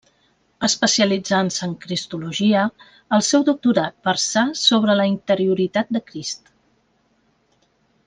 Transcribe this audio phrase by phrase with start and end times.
[0.67, 2.65] Especialitzant-se en cristologia,
[3.19, 6.55] el seu doctorat versà sobre la interioritat de Crist.